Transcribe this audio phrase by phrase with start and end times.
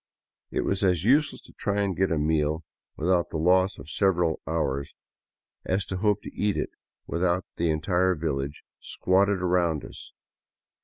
[0.49, 2.63] It was as useless to try to get a meal
[2.95, 4.95] without the loss of several hours
[5.63, 6.71] as to hope to eat it
[7.05, 10.11] without the entire village squatted around us.